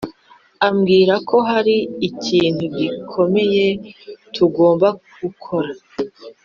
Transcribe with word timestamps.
ambwira 0.67 1.13
ko 1.29 1.37
hari 1.49 1.75
ikintu 2.09 2.63
gikomeye 2.77 3.67
tugomba 4.35 4.87
gukora. 5.21 5.71